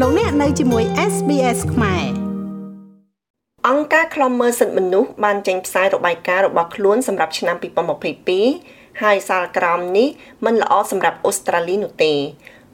[0.00, 2.06] លោកអ្នកនៅជាមួយ SBS ខ្មែរ
[3.68, 7.56] អង្គការឃ្លាំមើលសិទ្ធិមនុស្សបានចេញផ្សាយរបាយការណ៍របស់ខ្លួនសម្រាប់ឆ្នាំ
[8.28, 10.08] 2022ហើយសាលក្រមនេះ
[10.44, 12.14] មិនល្អសម្រាប់អូស្ត្រាលីនោះទេ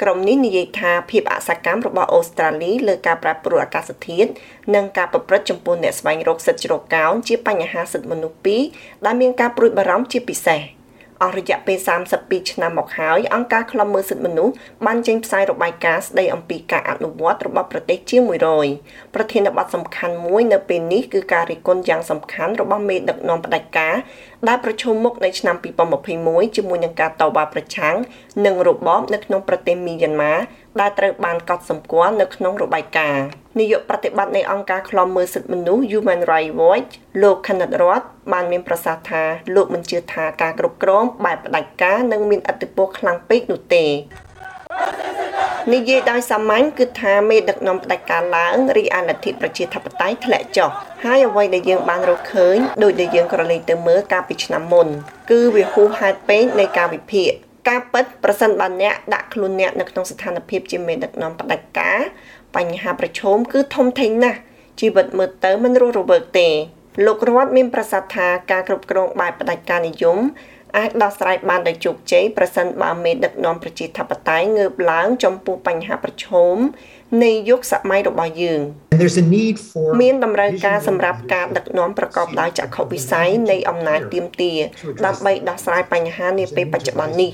[0.02, 4.30] ក្រុមនេះនិយាយថាភាពអសកម្មរបស់អូស្ត្រាលីលើការប្រែប្រួលអាកាសធាតុ
[4.74, 8.62] និងការប្រព្រឹត្តចំពោះអ្នកស្វែងរកសិទ្ធិជ្រកកោនជាបញ្ហាសិទ្ធិមនុស្សពីរ
[9.06, 10.60] ដែលមានការព្រួយបារម្ភជាពិសេស។
[11.22, 11.78] អស់រយៈពេល
[12.14, 14.54] 32ឆ្នាំមកហើយអង្គការឃ្លាំមើលសិទ្ធិមនុស្ស
[14.86, 18.22] បានចេញផ្សាយរបាយការណ៍ស្ដីអំពីការអនុវត្តរបស់ប្រទេសជាង
[18.68, 23.94] 100ប្រធានបទសំខាន់មួយនៅពេលនេះគឺការរិះគន់យ៉ាងសំខាន់របស់មេដឹកនាំផ្ដាច់ការ
[24.48, 25.56] ដែលប្រឈមមុខនៅឆ្នាំ
[26.06, 27.96] 2021ជាមួយនឹងការតវ៉ាប្រឆាំង
[28.46, 30.34] នឹងរបបនៅក្នុងប្រទេសមីយ៉ាន់ម៉ា
[30.80, 33.24] ដែលត្រូវបានកត់សម្គាល់នៅក្នុងរបាយការណ៍
[33.58, 36.90] នាយកប្រតិបត្តិនៃអង្គការឃ្លាំមើលសិទ្ធិមនុស្ស Human Rights Watch
[37.22, 39.22] លោក Kenneth Roth បានមានប្រសាសន៍ថា
[39.54, 43.84] លោកមិនជឿថាការគ្រប់គ្រងបែបផ្ដាច់ការនឹងមានឥទ្ធិពលខ្លាំងពេកនោះទេ
[45.72, 50.70] និយាយដោយសាមញ្ញគឺថាមេដឹកនាំផ្ដាច់ការឡើងរីឯលទ្ធិប្រជាធិបតេយ្យធ្លាក់ចុះ
[51.04, 54.88] ហើយអ្វីដែលយើងបានរកឃើញដោយដែលយើងក្រឡេកទៅមើលកាលពីឆ្នាំមុន
[55.30, 57.30] គឺវាហួសហេតុពេកនៃការវិភាគ
[57.68, 62.00] ការពិតប្រសិនបើអ្នកដាក់ខ្លួនអ្នកនៅក្នុងស្ថានភាពជាមេដឹកនាំផ្ដាច់ការ
[62.56, 64.38] បញ្ហាប្រឈមគឺធំធេងណាស់
[64.80, 66.48] ជីវិតមើលទៅមិនរស់រវើកទេ
[67.06, 70.18] លោករដ្ឋមានប្រសាសន៍ថាការគ្រប់គ្រងបែបផ្ដាច់ការនិយម
[70.78, 76.56] អាចដោះស្រាយបានដោយជោគជ័យប្រសិនបើមេដឹកនាំប្រជាធិបតេយ្យងើបឡើងចំពោះបញ្ហាប្រឈម
[77.24, 78.60] នៃយុគសម័យរបស់យើង
[80.00, 84.52] មានតម្រូវការសម្រាប់ការដឹកនាំប្រកបដោយចក្ខុវិស័យនៃអំណាចទៀមទា
[85.06, 87.30] ដើម្បីដោះស្រាយបញ្ហានាពេលបច្ចុប្បន្ននេះ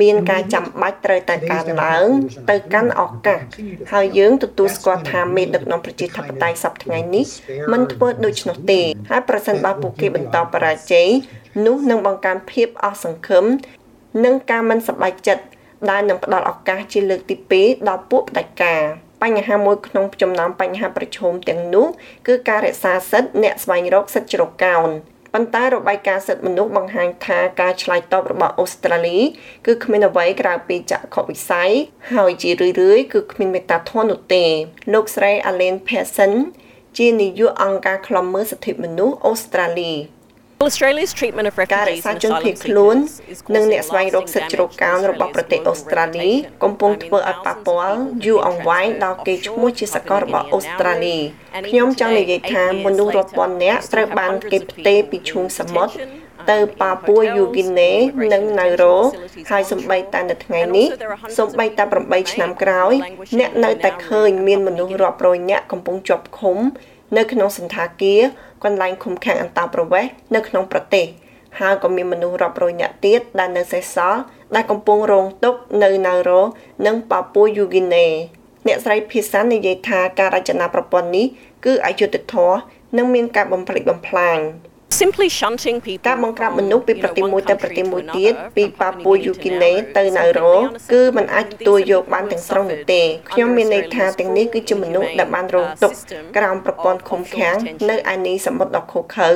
[0.00, 2.06] មានការចាំបាច់ត្រូវតែកើនឡើង
[2.50, 3.40] ទៅកាន់ឱកាស
[3.92, 7.26] ហើយយើងទទួលស្គាល់ថាមេដឹកនាំប្រជាធិបតេយ្យសប្តាហ៍ថ្ងៃនេះ
[7.72, 11.08] មិនធ្វើដូច្នោះទេហើយប្រសិនបើពួកគេបន្តបរាជ័យ
[11.66, 13.44] នោះនឹងបង្កើនភាពអស់សង្ឃឹម
[14.24, 15.44] និងការមិនសប្បាយចិត្ត
[15.90, 18.82] ដែលនឹងផ្ដល់ឱកាសជាលើកទី2ដល់ពួកផ្ដាច់ការ
[19.22, 21.86] បញ្ហាមួយក្នុងចំណោមបញ្ហាប្រឈមទាំងនោះ
[22.26, 24.90] គឺការរក្សាសិទ្ធិអ្នកស្វែងរកសិទ្ធិជ្រកកោន
[25.34, 29.18] ប៉ុន្តែរបាយការណ៍សិទ្ធិមនុស្សបង្ហាញថាការឆ្លើយតបរបស់អូស្ត្រាលី
[29.66, 31.70] គឺគ្មានអ្វីក្រៅពីចក្ខុវិស័យ
[32.14, 34.44] ហើយជារឿយៗគឺគ្មានមេត្តាធម៌នោះទេ
[34.92, 36.32] លោកស្រី Allen Pearson
[36.98, 39.92] ជានាយកអង្គការឃ្លាំមើលសិទ្ធិមនុស្សអូស្ត្រាលី
[41.74, 42.96] ការរក្សាជនភៀសខ្លួន
[43.54, 46.30] និងអ្នកស្វែងរកសិទ្ធិជ្រកកោនរបស់ប្រទេសអូស្ត្រាលី
[46.62, 51.18] កំពុងធ្វើឲ្យប៉ះពាល់យូរអង្វែងដល់កេរ្តិ៍ឈ្មោះជាសកលរបស់អូស្ត្រាលី
[51.68, 55.94] ខ្ញុំចង់និយាយថាមនុស្សរាប់ពាន់នាក់ត្រូវបានគេផ្ទេរពីឈូងសមុទ្រ
[56.50, 57.92] ទៅប៉ាពួរយូហ្គីណេ
[58.32, 58.96] និងណៅរ៉ូ
[59.50, 60.88] ហើយសំបីតែនៅថ្ងៃនេះ
[61.38, 62.92] សំបីតែ8ឆ្នាំក្រោយ
[63.38, 66.58] អ្នកនៅតែឃើញមានមនុស្សរាប់រយនាក់កំពុងជាប់ឃុំ
[67.16, 68.22] នៅក្នុងសន្តាគារ
[68.64, 71.06] កន្លែងឃុំឃាំងអន្តោប្រវេសន៍នៅក្នុងប្រទេស
[71.58, 74.20] ហើយក៏មានមនុស្សរាប់រយនាក់ទៀតដែលនៅសេសសល់
[74.54, 76.40] ដែលកំពុងរងទុក្ខនៅណៅរ៉ូ
[76.86, 78.06] និងប៉ាពួរយូហ្គីណេ
[78.66, 81.26] អ្នកស្រីភាសាននិយាយថាការរចនាប្រព័ន្ធនេះ
[81.64, 82.58] គឺអយុត្តិធម៌
[82.96, 84.38] និងមានការបំផ្លិចបំផ្លាញ
[84.98, 90.54] simply shunting people ការបង្ក្រាបមនុស្សពីប្រទេសមួយទៅប្រទេសមួយទៀតពីប៉ាពួរយូគីណេទៅណៅរ៉ូ
[90.92, 95.96] គឺมันអាចទទួលយកបានទាំងស្រុងនោះទេខ្ញុំមានន័យថាទាំងនេះគឺជាមនុស្សដែលបានរងទុក្ខ
[96.36, 97.56] ក្រោមប្រព័ន្ធឃុំឃាំង
[97.90, 99.30] នៅឯនីសមុទ្រដ៏ខុសខើ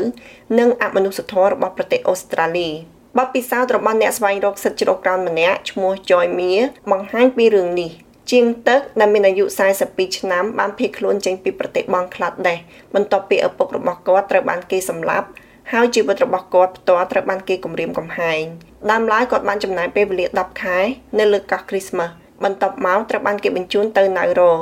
[0.59, 2.71] និងអមនុស្សធម៌របស់ប្រទេសអូស្ត្រាលី
[3.19, 6.60] បទពិសោធន៍របស់អ្នកស្វែងរកសិទ្ធិជ្រកក្រោមម្នាក់ឈ្មោះ Joy Mia
[6.91, 7.91] បង្ហាញពីរឿងនេះ
[8.31, 9.44] ជាងទឹកដែលមានអាយុ
[9.81, 12.59] 42ឆ្នាំបានភៀសខ្លួនចេញពីប្រទេសបង់ក្លាដេស
[12.94, 15.28] បន្ទាប់ពីឪពុករបស់គាត់ត្រូវបានគេសម្លាប់
[15.72, 18.42] ហើយជីវិតរបស់គាត់ផ្ទាល់ត្រូវបានគេគំរាមកំហែង
[18.91, 20.78] ដើមឡើយគាត់បានចំណាយពេលវេលា10ខែ
[21.19, 22.14] នៅលើកោះគ្រីស្មាស់
[22.44, 24.53] បន្ទាប់មកត្រូវបានគេបញ្ជូនទៅណៅរ៉ូ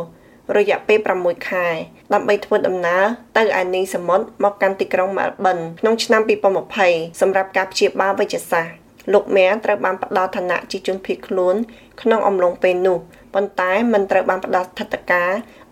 [0.57, 1.67] រយៈពេល6ខែ
[2.13, 3.05] ដើម្បីធ្វើដំណើរ
[3.37, 6.23] ទៅឯនីសមុទ្រមកកាន់ទីក្រុងមែលប៊នក្នុងឆ្នាំ
[6.71, 8.82] 2020សម្រាប់ការព្យាបាលវេជ្ជសាស្ត្រ
[9.13, 11.55] លោកមែនត្រូវបានផ្ដល់ឋានៈជាជនភៀសខ្លួន
[12.03, 12.99] ក្នុងអំឡុងពេលនោះ
[13.35, 15.25] ប៉ុន្តែមិនត្រូវបានផ្ដល់ថវិកា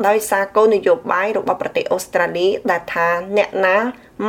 [0.06, 3.78] ដោយសារគោលនយោបាយរបស់ប្រទេសអូស្ត្រាលីដែលថាអ្នកណា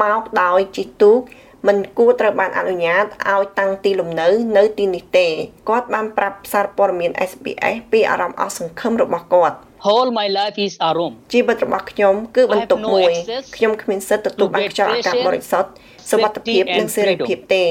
[0.02, 1.20] មកដោយជិះទូក
[1.68, 5.28] មិនគួរត្រូវបានអនុញ្ញាតឲ្យតាំងទីលំនៅនៅទីនេះទេ
[5.70, 13.12] គាត់បានប្រាប់សារព័ត៌មាន SBS ពីអារម្មណ៍អស់សង្ឃឹមរបស់គាត់ Whole my life is a room ជីវិតរបស់ខ្ញុំគឺបន្ទប់មួយ
[13.56, 15.70] ខ្ញុំគ្មានសិទ្ធិទទួលបានខ្យល់អាកាសបរិសុទ្ធ
[16.12, 17.64] សុវត្ថិភាពនិងសេរីភាពទេ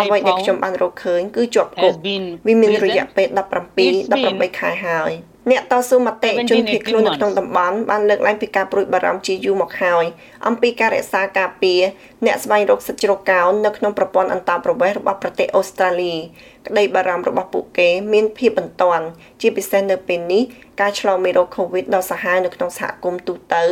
[0.00, 1.94] អ្វីដែលខ្ញុំបានរកឃើញគឺជាប់គុក
[2.46, 3.28] វាមានរយៈពេល
[3.92, 5.12] 17 18ខែហើយ
[5.50, 10.04] អ្នកតស៊ូមតិជនភៀសខ្លួននៅក្នុងតំបន់បានលើកឡើងពីការព្រួយបារម្ភជាយូរមកហើយ
[10.46, 11.80] អំពីការរក្សាការពារ
[12.26, 16.14] អ្នកស្វែងរកសិទ្ធិជ្រកកោននៅក្នុងប្រព័ន្ធអន្តោប្រវេសន៍របស់ប្រទេសអូស្ត្រាលី
[16.66, 19.06] ក្តីបារម្ភរបស់ពួកគេមានភាពបន្ទាន់
[19.40, 20.42] ជាពិសេសនៅពេលនេះ
[20.80, 23.64] ការឆ្លងមេរោគ COVID ដ៏សាហាវនៅក្នុងសហគមន៍ទូទៅ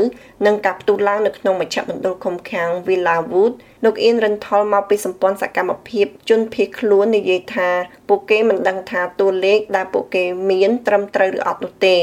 [0.46, 3.52] និងការផ្ទុះឡើងនៅក្នុងមជ្ឈមណ្ឌលឃុំឃាំង Villa Wood
[3.84, 7.68] លោកអ៊ីនរិនថលមកពីសម្ព័ន្ធសកម្មភាពជនភៀសខ្លួននិយាយថា
[8.08, 11.96] ពួកគេមិនដឹងថាតួលេខដែលពួកគេមានត្រឹមត្រូវឬអត់នោះទេ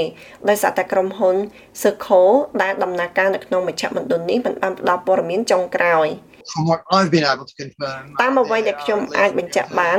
[0.50, 1.36] ដោយសារតែក្រុមហ៊ុន
[1.82, 2.22] Serco
[2.62, 6.08] ដែលដំណើរការនៅក្នុងមជ្ឈមណ្ឌលនេះមិនបានផ្ដល់ព័ត៌មានចុងក្រោយ។
[6.52, 9.98] from what I've been able to confirm តាមអ្វីដែលខ្ញុំអាចបញ្ជាក់បាន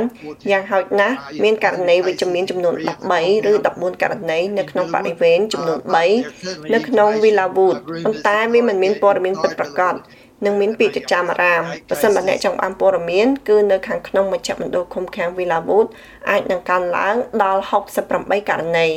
[0.51, 2.75] យ៉ាងហោចណាស់មានករណីវិជ្ជមានចំនួន
[3.11, 5.79] 13ឬ14ករណីនៅក្នុងបរិវេណចំនួន
[6.27, 9.95] 3នៅក្នុង Villa Wood ប៉ុន្តែវាមិនមានព័ត៌មានពិតប្រាកដ
[10.45, 15.87] និងមានពាក្យចចាមអារាមបើសិនបើអ្នកចង់បានព័ត៌មានគឺនៅខាងក្នុងមជ្ឈមណ្ឌលឃុំឃាំង Villa Wood
[16.29, 17.61] អាចនឹងកើនឡើងដល់
[18.05, 18.87] 68ករណី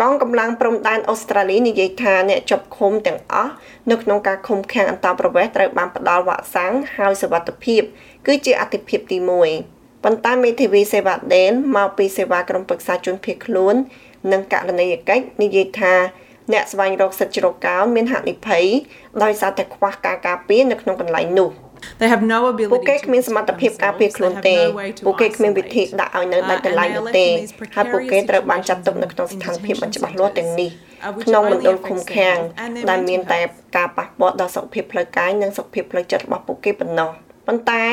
[0.00, 3.52] កងកម្លាំងព្រំដែនអូស្ត្រាលីនិយាយថាអ្នកជាប់ឃុំទាំងអស់
[3.90, 7.82] នៅក្នុងការឃុំឃាំងអន្តោប្រវេសន៍ត្រូវបានផ្ដល់វ៉ាក់សាំងហើយសុវត្ថិភាព
[8.26, 9.18] គឺជាអាទិភាពទី
[9.60, 13.74] 1ប៉ុន្តែមេធាវីសេវាដេនមកពីសេវាក្រុមប្រឹក្សាជនភៀសខ្លួន
[14.32, 15.94] និងករណីកិច្ចនិយាយថា
[16.52, 18.64] អ្នកស្វែងរកសិទ្ធិជ្រកកោនមានហានិភ័យ
[19.22, 21.50] ដោយសារតែខ្វះការការពារនៅក្នុងកន្លែងនោះ។
[22.00, 24.56] They have no ability ពួកគេគ្មានសមត្ថភាពការពារខ្លួនទេ
[25.06, 27.26] ពួកគេគ្មានវិធីដាក់ឲ្យនៅដាច់ដライនោះទេ
[27.76, 30.70] ហើយពួកគេត្រូវបានចាត់ទុកនៅក្នុងស្ថានភាពមិនច្បាស់លាស់ទាំងនេះ
[31.24, 32.38] ក្នុងមណ្ឌលឃុំឃាំង
[32.90, 33.40] ដែលមានតែ
[33.76, 37.10] ការប៉ះពាល់ដល់សុខភាពផ្លូវកាយនិងសុខភាពផ្លូវចិត្តរបស់ពួកគេប៉ុណ្ណោះ
[37.46, 37.84] ប៉ុន្តែ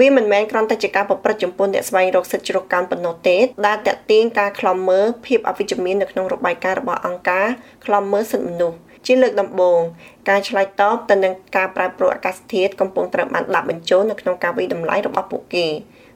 [0.00, 3.36] វាមិនមែនគ្រាន់តែជាការប្រព្រឹត្តចំពោះអ្នកស្វែងរកសិទ្ធិជ្រកកោនប៉ុណ្ណោះទេ
[3.66, 7.48] ដែលតាក់ទាញការខ្លំមើលភាពអវិជ្ជមាននៅក្នុងរបាយការណ៍របស់អង្គការ
[7.86, 9.80] ខ្លំមើលសិទ្ធិមនុស្ស ជាលើកដំបូង
[10.28, 15.66] ការឆ្លើយតបទៅនឹងការប្រែប្រួលអាកាសធាតុកំពុងត្រូវបានដាក់បញ្ចូលនៅក្នុងការវិតម្លៃរបស់ពួកគេ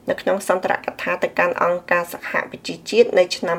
[0.09, 3.57] នៅក្នុងសន្ទរកថាទៅកាន់អង្គការសហប្រជាជាតិនៅឆ្នាំ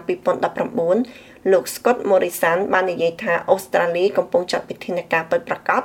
[0.74, 5.82] 2019លោក Scott Morrison បាននិយាយថាអូស្ត្រាលីកំពុងចាត់វិធានការពិតប្រាកដ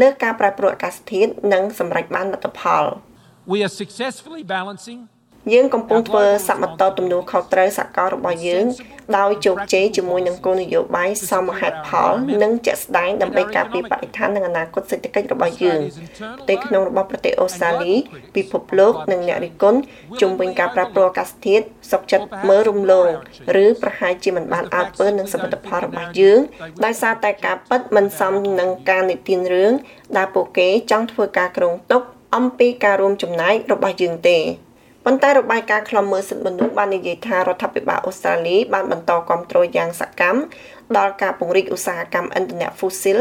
[0.00, 2.84] លើការប្រែប្រួលអាកាសធាតុនិងសម្រេចបានលទ្ធផល
[3.52, 5.00] We are successfully balancing
[5.52, 8.66] យើងកំពុងធ្វើសមត្ថទំនួលខុសត្រូវសកលរបស់យើង
[9.18, 12.12] ដោយជោគជ័យជាមួយនឹងគោលនយោបាយសមហេតុផល
[12.42, 15.80] និងជាក់ស្ដែងដើម្បីការពារបរិស្ថាននិងអនាគតសេដ្ឋកិច្ចរបស់យើង
[16.36, 17.94] ប្រទេសក្នុងរបស់ប្រទេសអូស្ត្រាលី
[18.36, 19.80] ពិភពលោកនិងអ្នករិះគន់
[20.20, 23.08] ជំវិញការប្រាប្រអាកាសធាតុសុខចិត្តមើលរំលង
[23.62, 26.40] ឬប្រហែលជាមិនបានអើពើនឹងសមិទ្ធផលរបស់យើង
[26.84, 29.72] ដោយសារតែការប៉ັດមិនសមនឹងការនិទានរឿង
[30.16, 32.02] ដែលពួកគេចង់ធ្វើការក្រងទុក
[32.36, 34.38] អំពីការរួមចំណែករបស់យើងទេ
[35.06, 40.40] ប៉ុន្តែរបាយការណ៍ខ្លំមើលសិទ្ធិមនុស្សបាននិយាយថារដ្ឋាភិបាលអូស្ត្រាលីបានបន្តគ្រប់គ្រងយ៉ាងសកម្ម
[40.96, 43.18] ដល់ការពង្រីកឧស្សាហកម្មឥន្ធនៈ fossil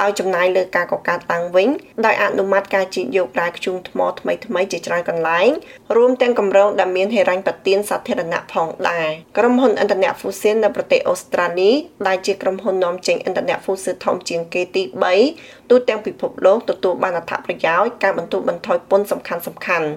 [0.00, 1.68] ដោយចំណាយលើការកកើតឡើងវិញ
[2.06, 5.48] ដោយអនុម័តការជីកយកប្រាយធ្យូងថ្មថ្មីថ្មីជាច្រើនកន្លែង
[5.96, 9.08] រួមទាំងគម្រោងដែលមានហិរញ្ញប្បទានសាធារណៈផងដែរ
[9.38, 11.70] ក្រុមហ៊ុនឥន្ធនៈ fossil នៅប្រទេសអូស្ត្រាលី
[12.06, 14.82] ដែលជាក្រុមហ៊ុននាំចេញឥន្ធនៈ fossil ធំជាងគេទី
[15.26, 19.88] 3ទូទាំងពិភពលោកទទួលបានអត្ថប្រយោជន៍ការបន្ទូបន្ថយពន្ធសំខាន់សំខាន់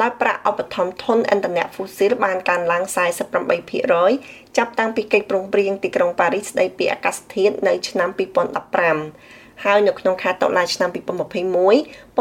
[0.00, 2.82] ដោយប្រាក់ឧបត្ថម្ភធនឥន្ធនៈ fossil បានកើនឡើង
[3.70, 8.08] 48%ចាប់តាំងពីកិច្ចព្រមព្រៀងទីក្រុងប៉ារីសស្តីពីអាកាសធាតុនៅឆ្នាំ
[8.86, 11.14] 2015ហើយនៅក្នុងខែតុលាឆ្នាំ2021ប៉ុ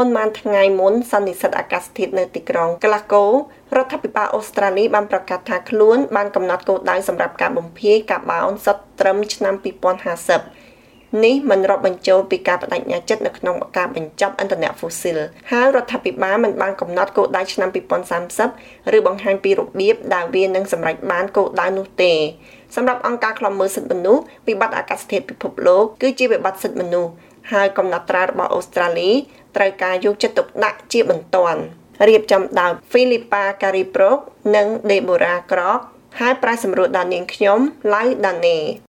[0.05, 3.29] ន្មានថ្ងៃមុនសន្និសីទអាកាសធាតុនៅទីក្រុង Glasgow
[3.75, 10.68] រដ្ឋាភិបាលអូស្ត្រាលីបានប្រកាសថាខ្លួនបានកំណត់គោលដៅសម្រាប់ការបំភាយកាបូនសុទ្ធត្រឹមឆ្នាំ2050
[11.23, 15.17] នេះមិនរាប់បញ្ចូលពីការបដិញ្ញាចិត្តនៅក្នុងការបញ្ចប់ឥន្ធនៈ fossil
[15.51, 17.69] ហើយរដ្ឋាភិបាលមិនបានកំណត់គោលដៅឆ្នាំ
[18.33, 22.13] 2030ឬបង្ហាញពីរបៀបដែលវានឹងសម្រេចបានគោលដៅនោះទេ
[22.75, 27.11] សម្រាប់អង្គការឃ្លាំមើលសិទ្ធិមនុស្សវិបត្តិអាកាសធាតុពិភពលោកគឺជាវិបត្តិសិទ្ធិមនុស្ស
[27.51, 29.11] ហើយកំណត់ត្រារបស់អូស្ត្រាលី
[29.55, 31.61] ត្រូវការយកចិត្តទុកដាក់ជាបន្ទាន់
[32.07, 34.19] រៀបចំដោយ Philippa Cariprok
[34.55, 35.81] និង Deborah Krok
[36.19, 37.59] ហើយប្រាយសម្រួលដល់នាងខ្ញុំ
[37.93, 38.88] Lau Dane